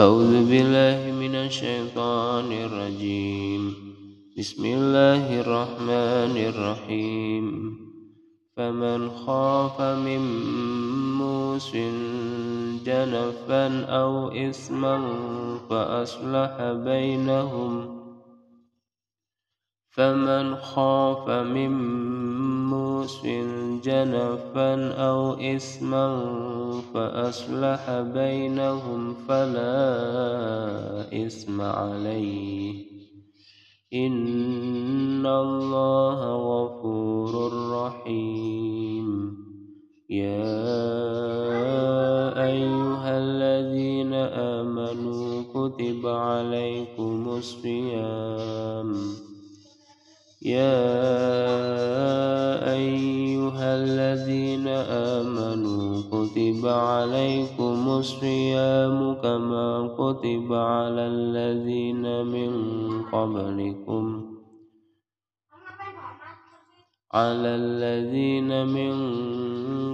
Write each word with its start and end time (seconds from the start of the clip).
أعوذ 0.00 0.50
بالله 0.50 1.12
من 1.12 1.34
الشيطان 1.34 2.52
الرجيم. 2.52 3.74
بسم 4.38 4.64
الله 4.64 5.40
الرحمن 5.40 6.36
الرحيم. 6.36 7.46
فمن 8.56 9.10
خاف 9.10 9.80
من 9.80 10.22
موس 11.18 11.76
جنفا 12.86 13.84
أو 13.84 14.28
إثما 14.28 14.96
فأصلح 15.70 16.54
بينهم 16.84 18.00
فمن 20.00 20.56
خاف 20.56 21.30
من 21.30 21.72
موس 22.66 23.26
جنفا 23.84 24.92
أو 24.92 25.32
إثما 25.32 26.08
فأصلح 26.94 28.00
بينهم 28.00 29.14
فلا 29.28 29.66
إثم 31.26 31.60
عليه. 31.60 32.74
إن 33.94 35.26
الله 35.26 36.20
غفور 36.36 37.52
رحيم. 37.72 39.36
يا 40.10 40.64
أيها 42.44 43.18
الذين 43.18 44.14
آمنوا 44.14 45.42
كتب 45.54 46.06
عليكم 46.06 47.28
الصيام. 47.36 48.94
يا 50.42 50.72
أيها 52.72 53.74
الذين 53.76 54.68
آمنوا 54.88 56.00
كتب 56.08 56.66
عليكم 56.66 57.88
الصيام 57.88 59.14
كما 59.22 59.88
كتب 59.98 60.52
على 60.52 61.06
الذين 61.06 62.26
من 62.26 62.52
قبلكم 63.12 64.36
على 67.14 67.48
الذين 67.48 68.66
من 68.66 68.94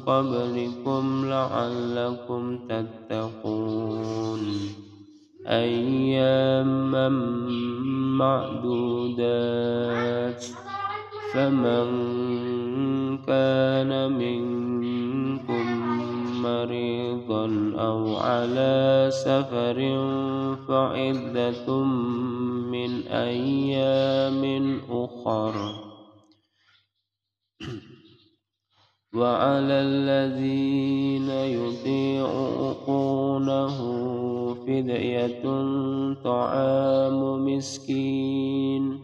قبلكم 0.00 1.24
لعلكم 1.24 2.58
تتقون 2.68 4.44
أياما 5.46 7.08
معدودات 8.18 10.13
فمن 11.34 11.88
كان 13.26 14.12
منكم 14.12 15.66
مريضا 16.42 17.46
أو 17.78 18.16
على 18.16 19.08
سفر 19.10 19.78
فعدة 20.68 21.82
من 22.70 22.90
أيام 23.06 24.42
أخر. 24.90 25.54
وعلى 29.14 29.76
الذين 29.90 31.30
يطيعونه 31.58 32.54
فدية 34.66 35.44
طعام 36.24 37.46
مسكين. 37.46 39.03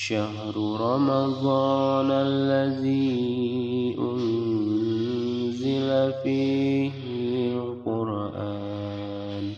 شهر 0.00 0.56
رمضان 0.80 2.08
الذي 2.10 3.96
أنزل 3.98 6.12
فيه 6.22 6.92
القرآن. 7.52 9.52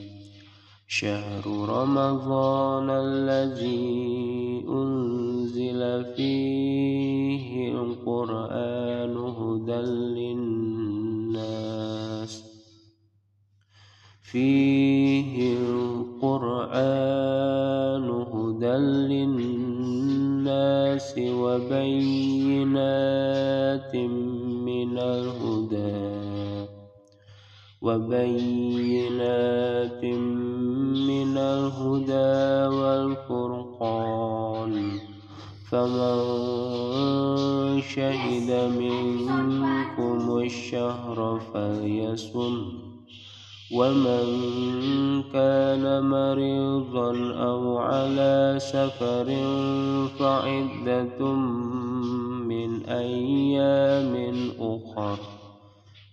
شهر 0.89 1.47
رمضان 1.47 2.91
الذي 2.91 4.65
أنزل 4.69 6.05
فيه 6.17 7.73
القرآن 7.73 9.17
هدى 9.17 9.81
للناس. 10.17 12.33
فيه 14.23 14.92
للناس 20.93 21.17
وبينات 21.19 22.77
من 23.97 24.99
الهدى 24.99 26.69
وبينات 27.83 29.25
من 30.05 31.39
الهدى 31.39 32.77
والفرقان 32.77 34.75
فمن 35.71 36.21
شهد 37.81 38.51
منكم 38.79 40.39
الشهر 40.39 41.41
فليصم 41.55 42.92
ومن 43.73 44.27
كان 45.33 46.05
مريضا 46.05 47.11
أو 47.35 47.79
على 47.79 48.57
سفر 48.61 49.29
فعدة 50.19 51.21
من 52.53 52.85
أيام 52.85 54.15
أخر 54.61 55.19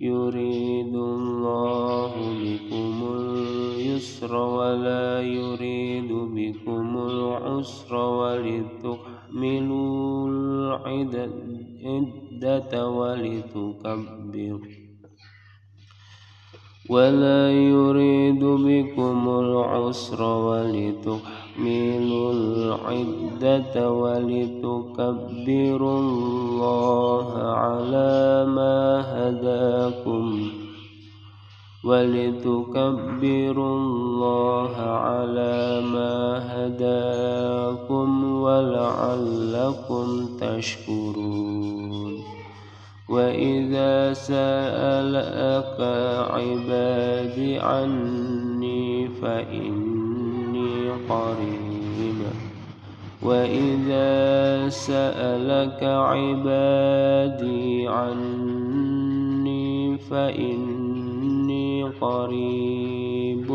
يريد 0.01 0.95
الله 0.95 2.13
بكم 2.43 2.93
اليسر 3.19 4.35
ولا 4.35 5.21
يريد 5.21 6.11
بكم 6.11 6.97
العسر 6.97 7.95
ولتحملوا 7.95 9.79
العدة 10.29 11.29
ولتكبروا 12.87 14.88
ولا 16.89 17.51
يريد 17.51 18.43
بكم 18.43 19.29
العسر 19.29 20.21
ولتحملوا 20.23 21.19
العدة 22.33 23.91
ولتكبروا 23.91 25.39
الله 25.99 27.37
على 27.37 28.45
ما 28.49 29.05
هداكم 29.17 30.49
ولتكبروا 31.83 33.77
الله 33.77 34.75
على 34.77 35.81
ما 35.81 36.41
هداكم 36.53 38.09
ولعلكم 38.41 40.07
تشكرون 40.41 41.78
وإذا 43.09 44.13
سألك 44.13 45.79
عبادي 46.31 47.59
عني 47.59 49.07
فإني 49.21 50.89
قريب 51.09 52.19
وإذا 53.23 54.69
سألك 54.69 55.83
عبادي 55.83 57.87
عني 57.87 59.97
فإني 59.97 61.83
قريب 61.83 63.49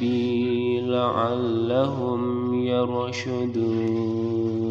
بي 0.00 0.80
لعلهم 0.80 2.54
يرشدون. 2.64 4.63